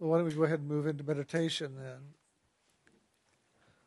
[0.00, 1.98] Well, why don't we go ahead and move into meditation then?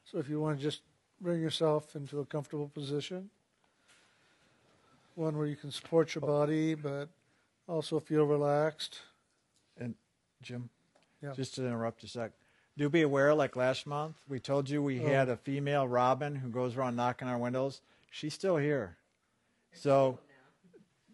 [0.06, 0.82] So if you want to just
[1.20, 3.32] bring yourself into a comfortable position,
[5.16, 7.10] one where you can support your body but
[7.68, 9.00] also feel relaxed.
[9.78, 9.96] And
[10.44, 10.70] Jim,
[11.21, 11.34] Yeah.
[11.34, 12.32] just to interrupt a sec,
[12.77, 15.07] do be aware, like last month, we told you we Oh.
[15.07, 17.82] had a female Robin who goes around knocking on windows.
[18.11, 18.98] She's still here.
[19.73, 20.20] So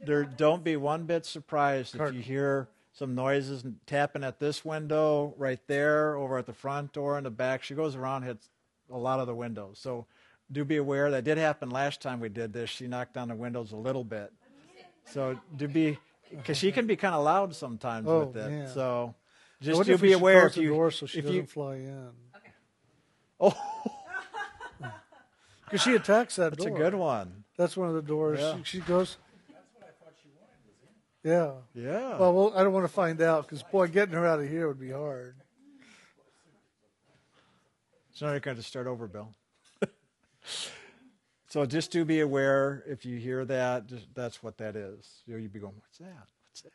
[0.01, 2.67] there, don't be one bit surprised Cart- if you hear
[2.99, 7.23] some noises and tapping at this window right there, over at the front door in
[7.23, 7.63] the back.
[7.63, 8.49] She goes around, hits
[8.91, 9.79] a lot of the windows.
[9.81, 10.05] So
[10.51, 12.69] do be aware that did happen last time we did this.
[12.69, 14.33] She knocked on the windows a little bit.
[15.05, 15.97] So do be,
[16.29, 18.51] because she can be kind of loud sometimes Oh, with it.
[18.51, 18.67] yeah.
[18.67, 19.15] So
[19.61, 22.09] just do be aware if you door so she if doesn't you fly in.
[23.39, 23.55] oh
[25.63, 26.75] Because she attacks that that's door.
[26.75, 27.45] a good one.
[27.55, 28.39] That's one of the doors.
[28.41, 28.57] Yeah.
[28.57, 29.17] She, she goes.
[31.23, 31.51] Yeah.
[31.73, 32.17] Yeah.
[32.17, 34.67] Well, well, I don't want to find out because boy, getting her out of here
[34.67, 35.35] would be hard.
[38.13, 39.33] So now you're going to start over, Bill.
[41.47, 45.23] so just do be aware if you hear that, just, that's what that is.
[45.25, 46.27] You know, you'd be going, what's that?
[46.49, 46.71] What's that?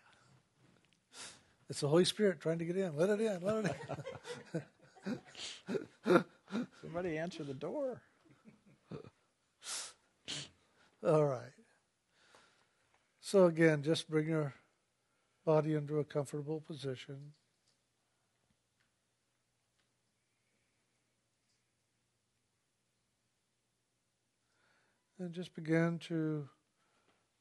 [1.68, 2.96] It's the Holy Spirit trying to get in.
[2.96, 3.42] Let it in.
[3.42, 3.76] Let it
[6.04, 6.24] in.
[6.82, 8.02] Somebody answer the door.
[11.06, 11.53] All right.
[13.26, 14.52] So again, just bring your
[15.46, 17.32] body into a comfortable position.
[25.18, 26.50] And just begin to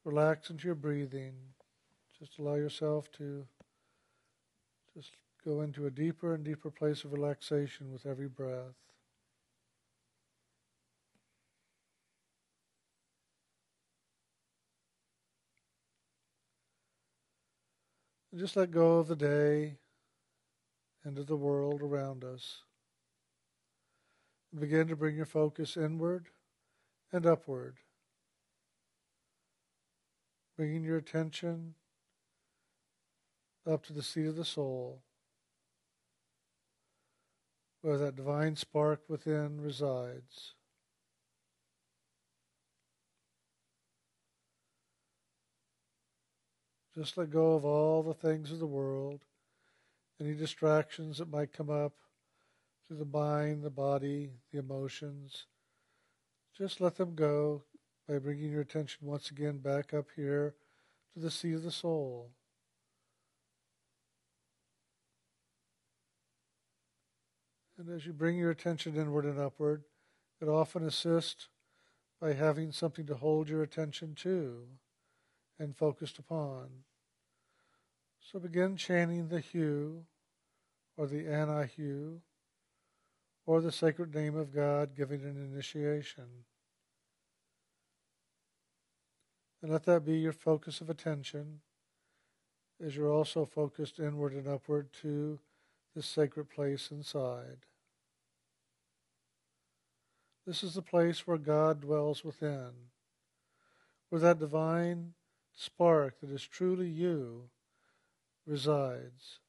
[0.06, 1.34] relax into your breathing.
[2.18, 3.46] Just allow yourself to
[4.96, 5.12] just
[5.44, 8.83] go into a deeper and deeper place of relaxation with every breath.
[18.38, 19.78] Just let go of the day
[21.04, 22.62] and of the world around us.
[24.52, 26.30] And begin to bring your focus inward
[27.12, 27.78] and upward,
[30.58, 31.76] bringing your attention
[33.70, 35.04] up to the seat of the soul,
[37.82, 40.54] where that divine spark within resides.
[46.96, 49.22] Just let go of all the things of the world,
[50.22, 51.94] any distractions that might come up
[52.88, 55.48] through the mind, the body, the emotions.
[56.56, 57.64] Just let them go
[58.08, 60.54] by bringing your attention once again back up here
[61.14, 62.30] to the seat of the soul.
[67.80, 69.84] And as you bring your attention inward and upward,
[70.40, 71.48] it often assists
[72.22, 74.68] by having something to hold your attention to
[75.60, 76.68] and focused upon.
[78.20, 80.04] So begin chanting the Hu
[80.98, 82.22] or the Ani-Hu
[83.46, 86.46] or the sacred name of God, giving an initiation.
[89.62, 91.62] And let that be your focus of attention
[92.84, 95.40] as you're also focused inward and upward to
[95.96, 97.66] this sacred place inside.
[100.46, 102.72] This is the place where God dwells within,
[104.10, 105.14] where that divine
[105.56, 107.50] spark that is truly you
[108.46, 109.40] resides.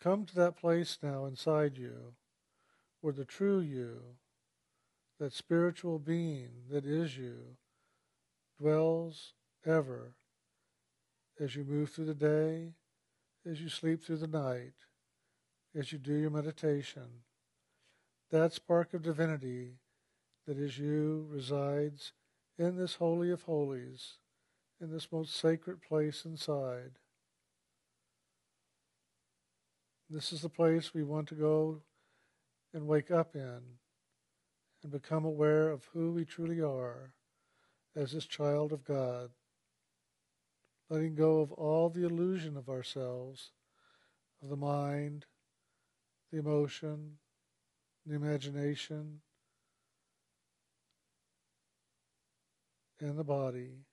[0.00, 2.14] Come to that place now inside you
[3.00, 4.00] where the true you,
[5.20, 7.56] that spiritual being that is you,
[8.58, 9.34] dwells
[9.66, 10.14] ever
[11.38, 12.72] as you move through the day,
[13.48, 14.72] as you sleep through the night,
[15.74, 17.22] as you do your meditation.
[18.30, 19.78] That spark of divinity
[20.46, 22.12] that is you resides
[22.58, 24.14] in this Holy of Holies,
[24.80, 26.92] in this most sacred place inside.
[30.08, 31.82] This is the place we want to go
[32.72, 33.60] and wake up in
[34.82, 37.14] and become aware of who we truly are
[37.96, 39.30] as this child of God,
[40.90, 43.52] letting go of all the illusion of ourselves,
[44.42, 45.24] of the mind,
[46.30, 47.18] the emotion,
[48.04, 49.20] the imagination,
[53.04, 53.84] and the body,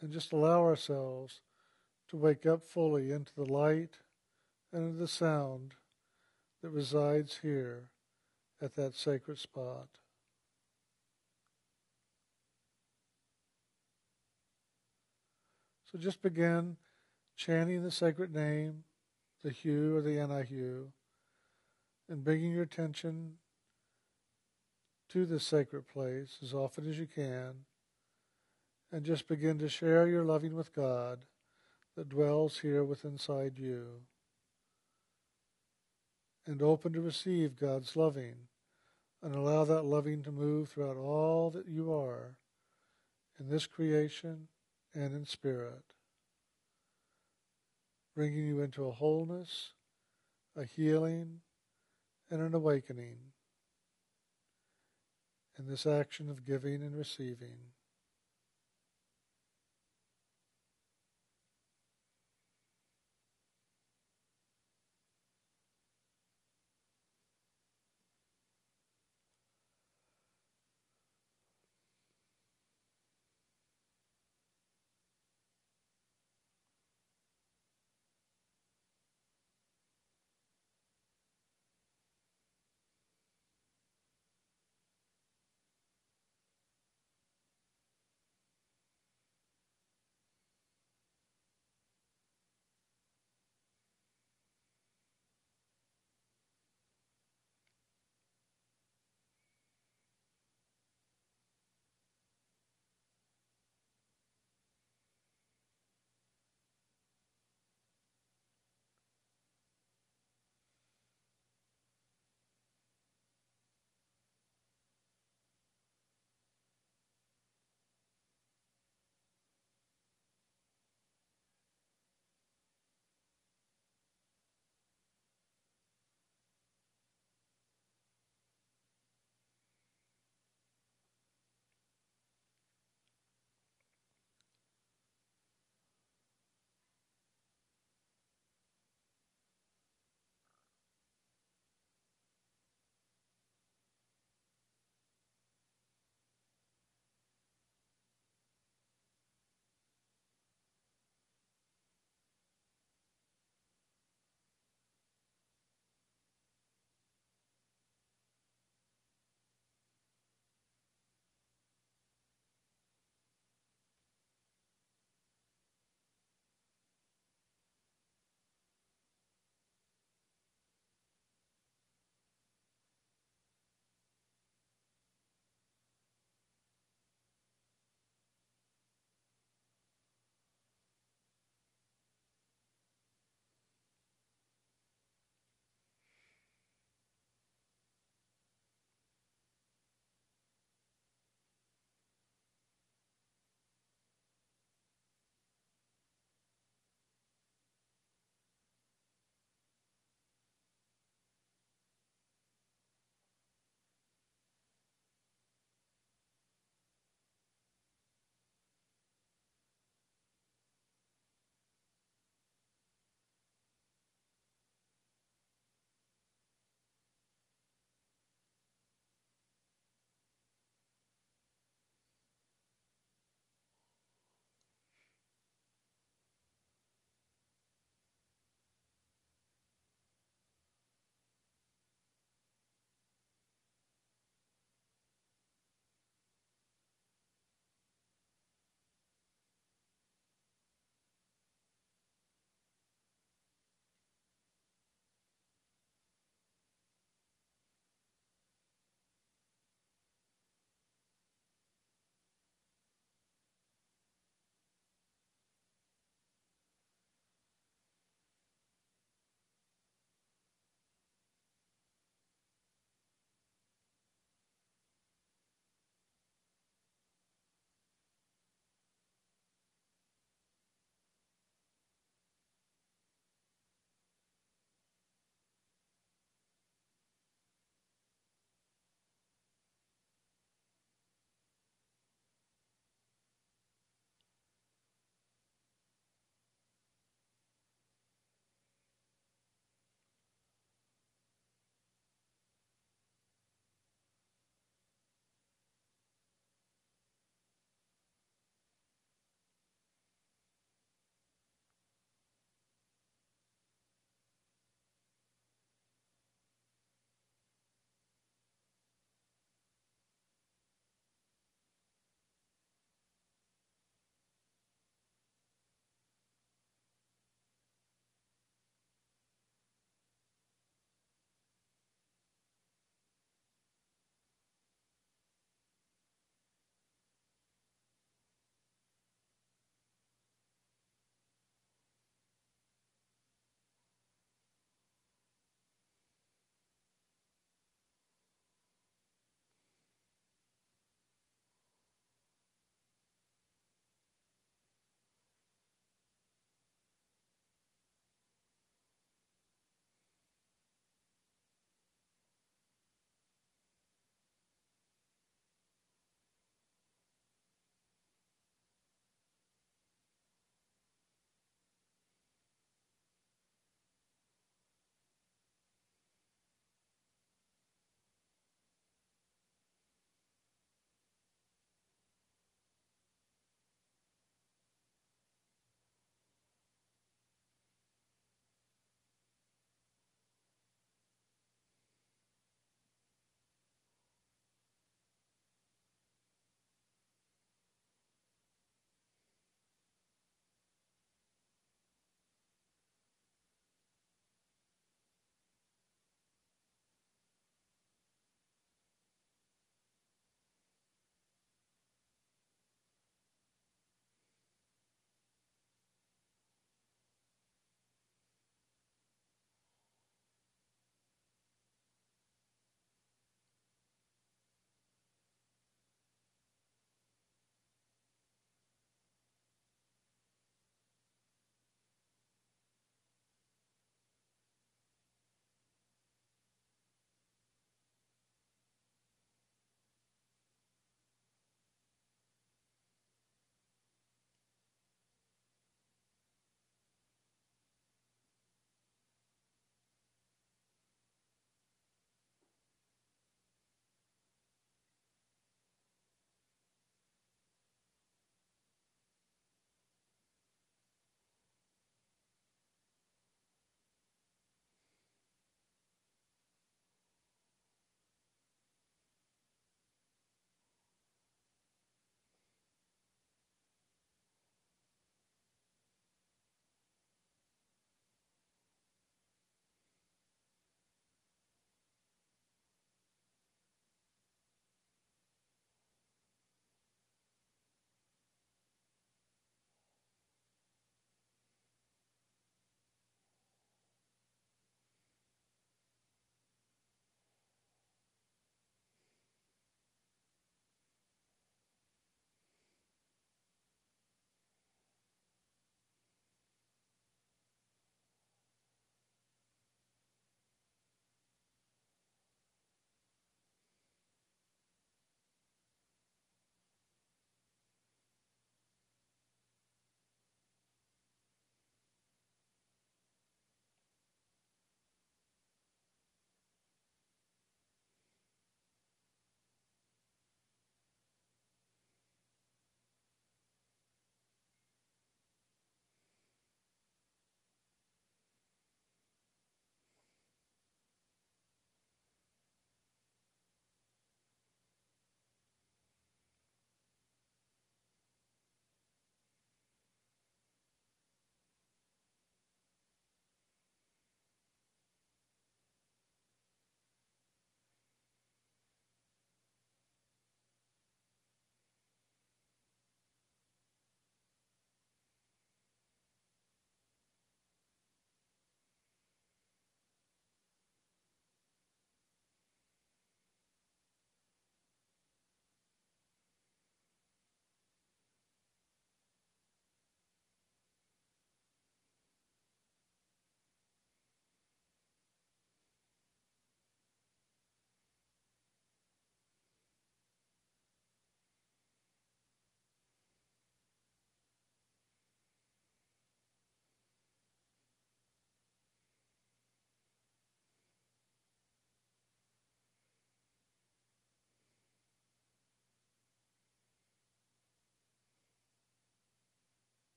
[0.00, 1.40] and just allow ourselves
[2.10, 3.98] to wake up fully into the light
[4.72, 5.74] and into the sound
[6.62, 7.88] that resides here
[8.60, 9.88] at that sacred spot.
[15.90, 16.76] So just begin
[17.36, 18.84] chanting the sacred name,
[19.42, 20.88] the Hu or the Ani-Hu,
[22.10, 23.34] and bringing your attention
[25.10, 27.64] to this sacred place as often as you can,
[28.92, 31.20] and just begin to share your loving with God,
[31.96, 34.02] that dwells here within inside you.
[36.46, 38.34] And open to receive God's loving
[39.22, 42.36] and allow that loving to move throughout all that you are
[43.38, 44.48] in this creation
[44.94, 45.84] and in spirit,
[48.14, 49.70] bringing you into a wholeness,
[50.56, 51.40] a healing,
[52.30, 53.16] and an awakening
[55.58, 57.58] in this action of giving and receiving.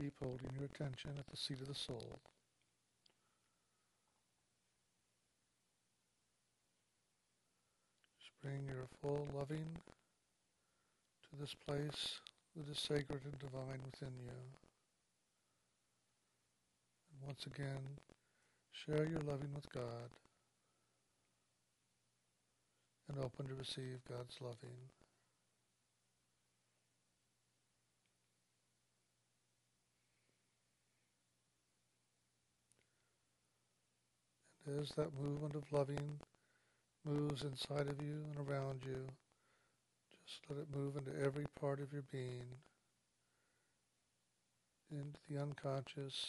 [0.00, 2.20] Keep holding your attention at the seat of the soul.
[8.18, 9.66] Just bring your full loving
[11.22, 12.20] to this place
[12.56, 14.40] that is sacred and divine within you.
[17.12, 17.98] And once again,
[18.72, 20.10] share your loving with God
[23.08, 24.99] and open to receive God's loving.
[34.68, 36.20] As that movement of loving
[37.04, 39.06] moves inside of you and around you,
[40.26, 42.44] just let it move into every part of your being,
[44.90, 46.26] into the unconscious,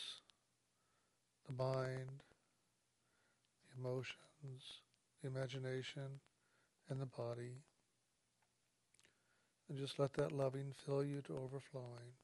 [1.46, 2.24] the mind,
[3.68, 4.80] the emotions,
[5.22, 6.22] the imagination,
[6.90, 7.58] and the body.
[9.70, 12.21] And just let that loving fill you to overflowing.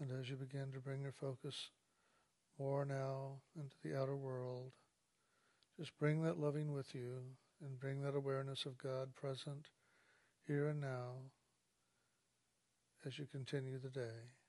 [0.00, 1.70] And as you begin to bring your focus
[2.58, 4.72] more now into the outer world,
[5.78, 7.18] just bring that loving with you
[7.62, 9.68] and bring that awareness of God present
[10.46, 11.12] here and now
[13.06, 14.39] as you continue the day.